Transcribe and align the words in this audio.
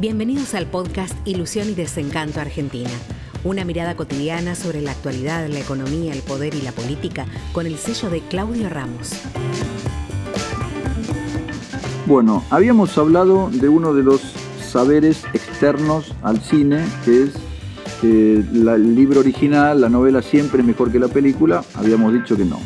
Bienvenidos 0.00 0.54
al 0.54 0.66
podcast 0.66 1.14
Ilusión 1.24 1.68
y 1.68 1.74
Desencanto 1.74 2.40
Argentina. 2.40 2.90
Una 3.44 3.64
mirada 3.64 3.94
cotidiana 3.94 4.56
sobre 4.56 4.82
la 4.82 4.90
actualidad, 4.90 5.46
la 5.46 5.60
economía, 5.60 6.12
el 6.12 6.20
poder 6.22 6.52
y 6.56 6.62
la 6.62 6.72
política 6.72 7.26
con 7.52 7.64
el 7.64 7.76
sello 7.76 8.10
de 8.10 8.18
Claudio 8.22 8.68
Ramos. 8.68 9.12
Bueno, 12.06 12.42
habíamos 12.50 12.98
hablado 12.98 13.50
de 13.52 13.68
uno 13.68 13.94
de 13.94 14.02
los 14.02 14.20
saberes 14.60 15.22
externos 15.32 16.12
al 16.24 16.40
cine, 16.40 16.84
que 17.04 17.22
es 17.22 17.34
el 18.02 18.96
libro 18.96 19.20
original, 19.20 19.80
la 19.80 19.88
novela 19.88 20.22
siempre 20.22 20.62
es 20.62 20.66
mejor 20.66 20.90
que 20.90 20.98
la 20.98 21.06
película. 21.08 21.62
Habíamos 21.74 22.12
dicho 22.12 22.36
que 22.36 22.44
no. 22.44 22.58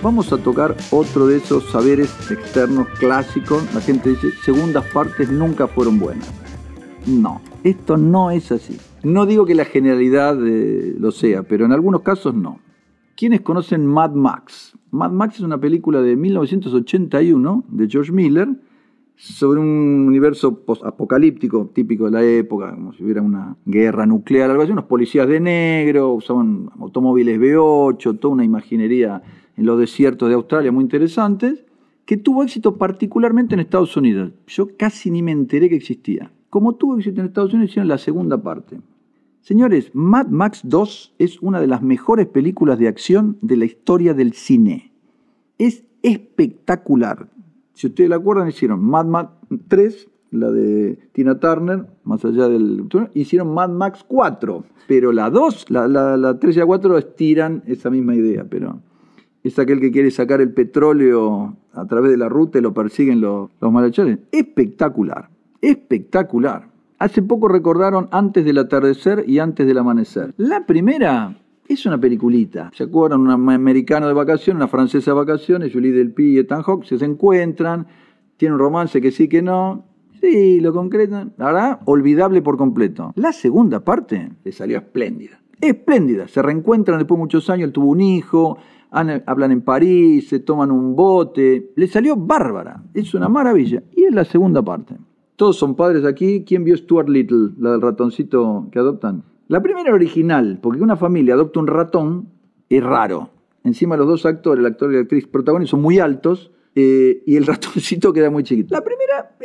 Vamos 0.00 0.32
a 0.32 0.38
tocar 0.38 0.76
otro 0.92 1.26
de 1.26 1.38
esos 1.38 1.68
saberes 1.72 2.08
externos 2.30 2.86
clásicos. 3.00 3.64
La 3.74 3.80
gente 3.80 4.10
dice, 4.10 4.28
segundas 4.44 4.84
partes 4.92 5.28
nunca 5.28 5.66
fueron 5.66 5.98
buenas. 5.98 6.41
No, 7.06 7.40
esto 7.64 7.96
no 7.96 8.30
es 8.30 8.52
así. 8.52 8.76
No 9.02 9.26
digo 9.26 9.44
que 9.44 9.54
la 9.54 9.64
generalidad 9.64 10.38
eh, 10.46 10.94
lo 10.98 11.10
sea, 11.10 11.42
pero 11.42 11.64
en 11.64 11.72
algunos 11.72 12.02
casos 12.02 12.34
no. 12.34 12.60
¿Quiénes 13.16 13.40
conocen 13.40 13.84
Mad 13.86 14.12
Max? 14.12 14.78
Mad 14.90 15.10
Max 15.10 15.36
es 15.36 15.40
una 15.40 15.58
película 15.58 16.00
de 16.00 16.14
1981 16.14 17.64
de 17.68 17.88
George 17.88 18.12
Miller 18.12 18.48
sobre 19.16 19.60
un 19.60 20.06
universo 20.06 20.64
apocalíptico 20.84 21.70
típico 21.72 22.06
de 22.06 22.10
la 22.10 22.22
época, 22.22 22.74
como 22.74 22.92
si 22.92 23.04
hubiera 23.04 23.22
una 23.22 23.56
guerra 23.64 24.06
nuclear, 24.06 24.50
algo 24.50 24.62
así, 24.62 24.72
unos 24.72 24.86
policías 24.86 25.28
de 25.28 25.40
negro, 25.40 26.12
usaban 26.12 26.70
automóviles 26.78 27.38
V8, 27.38 28.18
toda 28.18 28.34
una 28.34 28.44
imaginería 28.44 29.22
en 29.56 29.66
los 29.66 29.78
desiertos 29.78 30.28
de 30.28 30.34
Australia 30.34 30.72
muy 30.72 30.82
interesantes, 30.82 31.64
que 32.04 32.16
tuvo 32.16 32.42
éxito 32.42 32.76
particularmente 32.76 33.54
en 33.54 33.60
Estados 33.60 33.96
Unidos. 33.96 34.32
Yo 34.46 34.76
casi 34.76 35.10
ni 35.10 35.22
me 35.22 35.32
enteré 35.32 35.68
que 35.68 35.76
existía. 35.76 36.32
Como 36.52 36.74
tuvo 36.74 36.98
éxito 36.98 37.22
en 37.22 37.28
Estados 37.28 37.54
Unidos, 37.54 37.70
hicieron 37.70 37.88
la 37.88 37.96
segunda 37.96 38.36
parte. 38.42 38.78
Señores, 39.40 39.90
Mad 39.94 40.26
Max 40.26 40.60
2 40.64 41.14
es 41.18 41.40
una 41.40 41.62
de 41.62 41.66
las 41.66 41.80
mejores 41.80 42.26
películas 42.26 42.78
de 42.78 42.88
acción 42.88 43.38
de 43.40 43.56
la 43.56 43.64
historia 43.64 44.12
del 44.12 44.34
cine. 44.34 44.92
Es 45.56 45.84
espectacular. 46.02 47.30
Si 47.72 47.86
ustedes 47.86 48.10
la 48.10 48.16
acuerdan, 48.16 48.48
hicieron 48.48 48.84
Mad 48.84 49.06
Max 49.06 49.30
3, 49.68 50.10
la 50.32 50.50
de 50.50 50.98
Tina 51.12 51.40
Turner, 51.40 51.86
más 52.04 52.22
allá 52.22 52.50
del... 52.50 52.86
Hicieron 53.14 53.54
Mad 53.54 53.70
Max 53.70 54.04
4, 54.06 54.62
pero 54.86 55.10
la 55.10 55.30
2, 55.30 55.70
la, 55.70 55.88
la, 55.88 56.38
3 56.38 56.54
y 56.54 56.58
la 56.58 56.66
4 56.66 56.98
estiran 56.98 57.62
esa 57.64 57.88
misma 57.88 58.14
idea, 58.14 58.44
pero 58.44 58.78
es 59.42 59.58
aquel 59.58 59.80
que 59.80 59.90
quiere 59.90 60.10
sacar 60.10 60.42
el 60.42 60.52
petróleo 60.52 61.56
a 61.72 61.86
través 61.86 62.10
de 62.10 62.18
la 62.18 62.28
ruta 62.28 62.58
y 62.58 62.60
lo 62.60 62.74
persiguen 62.74 63.22
los, 63.22 63.48
los 63.58 63.72
malhechores. 63.72 64.18
Espectacular 64.30 65.31
espectacular. 65.62 66.68
Hace 66.98 67.22
poco 67.22 67.48
recordaron 67.48 68.08
Antes 68.12 68.44
del 68.44 68.58
atardecer 68.58 69.24
y 69.26 69.38
Antes 69.38 69.66
del 69.66 69.78
amanecer. 69.78 70.34
La 70.36 70.66
primera 70.66 71.36
es 71.66 71.86
una 71.86 71.98
peliculita. 71.98 72.70
¿Se 72.74 72.84
acuerdan? 72.84 73.20
Un 73.22 73.30
americano 73.30 74.06
de 74.06 74.12
vacaciones, 74.12 74.56
una 74.56 74.68
francesa 74.68 75.12
de 75.12 75.16
vacaciones, 75.16 75.72
Julie 75.72 75.92
Delpy 75.92 76.34
y 76.34 76.38
Ethan 76.38 76.62
Hawke 76.62 76.84
se 76.84 77.04
encuentran, 77.04 77.86
tienen 78.36 78.54
un 78.54 78.60
romance 78.60 79.00
que 79.00 79.10
sí 79.10 79.28
que 79.28 79.42
no. 79.42 79.86
Sí, 80.20 80.60
lo 80.60 80.72
concretan. 80.72 81.32
La 81.36 81.46
verdad, 81.46 81.80
olvidable 81.86 82.42
por 82.42 82.56
completo. 82.56 83.12
La 83.16 83.32
segunda 83.32 83.80
parte 83.80 84.30
le 84.44 84.52
salió 84.52 84.78
espléndida. 84.78 85.40
Espléndida. 85.60 86.28
Se 86.28 86.42
reencuentran 86.42 86.98
después 86.98 87.18
de 87.18 87.22
muchos 87.22 87.50
años, 87.50 87.66
él 87.66 87.72
tuvo 87.72 87.90
un 87.90 88.00
hijo, 88.00 88.58
hablan 88.90 89.50
en 89.50 89.62
París, 89.62 90.28
se 90.28 90.38
toman 90.38 90.70
un 90.70 90.94
bote. 90.94 91.72
Le 91.74 91.86
salió 91.88 92.14
bárbara. 92.14 92.84
Es 92.94 93.14
una 93.14 93.28
maravilla. 93.28 93.82
Y 93.96 94.04
es 94.04 94.14
la 94.14 94.24
segunda 94.24 94.62
parte. 94.62 94.96
Todos 95.36 95.56
son 95.56 95.74
padres 95.74 96.04
aquí. 96.04 96.44
¿Quién 96.46 96.64
vio 96.64 96.76
Stuart 96.76 97.08
Little, 97.08 97.50
la 97.58 97.72
del 97.72 97.80
ratoncito 97.80 98.68
que 98.70 98.78
adoptan? 98.78 99.24
La 99.48 99.62
primera 99.62 99.92
original, 99.92 100.58
porque 100.62 100.82
una 100.82 100.96
familia 100.96 101.34
adopta 101.34 101.60
un 101.60 101.66
ratón, 101.66 102.28
es 102.68 102.82
raro. 102.82 103.30
Encima 103.64 103.96
los 103.96 104.06
dos 104.06 104.26
actores, 104.26 104.60
el 104.60 104.66
actor 104.66 104.90
y 104.90 104.94
la 104.94 105.02
actriz 105.02 105.26
protagonistas, 105.26 105.70
son 105.72 105.82
muy 105.82 105.98
altos 105.98 106.50
eh, 106.74 107.22
y 107.26 107.36
el 107.36 107.46
ratoncito 107.46 108.12
queda 108.12 108.30
muy 108.30 108.44
chiquito. 108.44 108.74
La 108.74 108.82
primera 108.82 109.36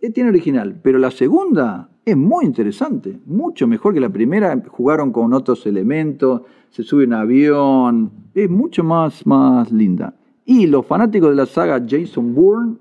eh, 0.00 0.10
tiene 0.10 0.30
original, 0.30 0.80
pero 0.82 0.98
la 0.98 1.10
segunda 1.10 1.88
es 2.04 2.16
muy 2.16 2.44
interesante, 2.44 3.18
mucho 3.26 3.66
mejor 3.66 3.94
que 3.94 4.00
la 4.00 4.10
primera. 4.10 4.60
Jugaron 4.68 5.12
con 5.12 5.32
otros 5.32 5.66
elementos, 5.66 6.42
se 6.70 6.82
sube 6.82 7.04
un 7.04 7.14
avión, 7.14 8.10
es 8.34 8.50
mucho 8.50 8.84
más, 8.84 9.26
más 9.26 9.70
linda. 9.72 10.14
Y 10.44 10.66
los 10.66 10.84
fanáticos 10.84 11.30
de 11.30 11.36
la 11.36 11.46
saga 11.46 11.82
Jason 11.88 12.34
Bourne 12.34 12.76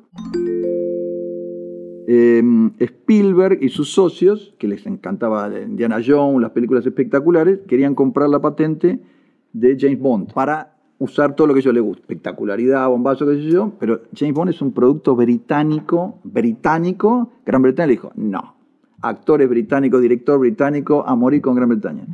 Em, 2.08 2.72
Spielberg 2.80 3.60
y 3.62 3.70
sus 3.70 3.94
socios, 3.94 4.54
que 4.58 4.68
les 4.68 4.86
encantaba 4.86 5.50
Indiana 5.60 6.00
Jones, 6.06 6.42
las 6.42 6.52
películas 6.52 6.86
espectaculares, 6.86 7.60
querían 7.68 7.96
comprar 7.96 8.30
la 8.30 8.40
patente 8.40 9.00
de 9.54 9.78
James 9.80 10.00
Bond 10.00 10.34
para 10.34 10.76
usar 11.00 11.36
todo 11.36 11.48
lo 11.48 11.54
que 11.54 11.62
ellos 11.62 11.74
les 11.74 11.84
gusta. 11.84 12.02
Espectacularidad, 12.02 12.88
bombazo, 12.90 13.26
qué 13.28 13.36
sé 13.36 13.44
yo, 13.44 13.74
pero 13.80 14.02
James 14.16 14.34
Bond 14.34 14.50
es 14.52 14.62
un 14.62 14.74
producto 14.74 15.16
británico, 15.16 16.20
británico, 16.24 17.32
Gran 17.46 17.62
Bretaña 17.62 17.88
le 17.88 17.94
dijo, 17.94 18.12
no, 18.16 18.56
actores 19.02 19.50
británicos, 19.50 20.02
director 20.02 20.40
británico, 20.40 21.04
a 21.06 21.16
morir 21.16 21.42
con 21.42 21.56
Gran 21.56 21.70
Bretaña. 21.70 22.06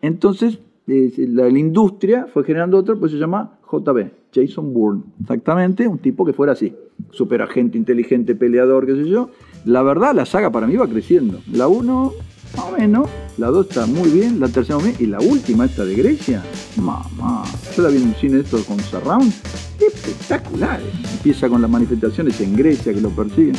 Entonces, 0.00 0.60
la, 0.86 1.48
industria 1.48 2.26
fue 2.32 2.44
generando 2.44 2.78
otro, 2.78 2.98
pues 2.98 3.12
se 3.12 3.18
llama 3.18 3.55
JB, 3.70 4.10
Jason 4.32 4.72
Bourne. 4.72 5.02
Exactamente, 5.20 5.86
un 5.88 5.98
tipo 5.98 6.24
que 6.24 6.32
fuera 6.32 6.52
así. 6.52 6.74
Super 7.10 7.42
agente, 7.42 7.76
inteligente, 7.76 8.34
peleador, 8.34 8.86
qué 8.86 8.94
sé 8.94 9.08
yo. 9.08 9.30
La 9.64 9.82
verdad, 9.82 10.14
la 10.14 10.26
saga 10.26 10.50
para 10.50 10.66
mí 10.66 10.76
va 10.76 10.88
creciendo. 10.88 11.40
La 11.52 11.68
1, 11.68 12.12
más 12.56 12.64
o 12.64 12.76
menos. 12.76 13.10
La 13.36 13.48
2 13.48 13.68
está 13.68 13.86
muy 13.86 14.08
bien. 14.10 14.40
La 14.40 14.48
tercera, 14.48 14.78
muy 14.78 14.90
bien. 14.90 14.96
Y 15.00 15.06
la 15.06 15.20
última, 15.20 15.64
esta 15.64 15.84
de 15.84 15.94
Grecia. 15.94 16.42
Mamá. 16.76 17.42
Yo 17.76 17.82
la 17.82 17.88
vi 17.88 17.96
en 17.96 18.08
un 18.08 18.14
cine 18.14 18.40
esto 18.40 18.62
con 18.64 18.78
Surround. 18.78 19.32
Espectacular. 19.80 20.80
Empieza 21.12 21.48
con 21.48 21.60
las 21.60 21.70
manifestaciones 21.70 22.40
en 22.40 22.56
Grecia 22.56 22.94
que 22.94 23.00
lo 23.00 23.10
persiguen. 23.10 23.56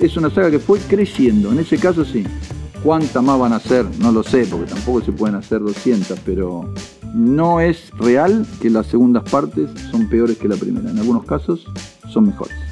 Es 0.00 0.16
una 0.16 0.30
saga 0.30 0.50
que 0.50 0.58
fue 0.58 0.78
creciendo. 0.80 1.52
En 1.52 1.60
ese 1.60 1.78
caso, 1.78 2.04
sí. 2.04 2.24
¿Cuántas 2.82 3.22
más 3.22 3.38
van 3.38 3.52
a 3.52 3.60
ser? 3.60 3.86
No 3.98 4.12
lo 4.12 4.22
sé, 4.22 4.46
porque 4.48 4.70
tampoco 4.70 5.00
se 5.00 5.12
pueden 5.12 5.34
hacer 5.36 5.60
200, 5.60 6.20
pero 6.24 6.72
no 7.14 7.60
es 7.60 7.90
real 7.98 8.46
que 8.60 8.70
las 8.70 8.86
segundas 8.86 9.24
partes 9.30 9.70
son 9.90 10.08
peores 10.08 10.38
que 10.38 10.48
la 10.48 10.56
primera. 10.56 10.90
En 10.90 10.98
algunos 10.98 11.24
casos 11.24 11.66
son 12.08 12.26
mejores. 12.26 12.67